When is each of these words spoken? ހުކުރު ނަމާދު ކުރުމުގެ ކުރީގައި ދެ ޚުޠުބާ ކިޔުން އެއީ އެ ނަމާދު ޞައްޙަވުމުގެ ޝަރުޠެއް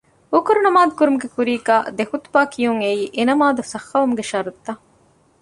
ހުކުރު 0.33 0.59
ނަމާދު 0.65 0.93
ކުރުމުގެ 0.99 1.27
ކުރީގައި 1.35 1.85
ދެ 1.97 2.03
ޚުޠުބާ 2.11 2.41
ކިޔުން 2.53 2.81
އެއީ 2.83 3.03
އެ 3.15 3.21
ނަމާދު 3.29 3.61
ޞައްޙަވުމުގެ 3.71 4.23
ޝަރުޠެއް 4.31 4.79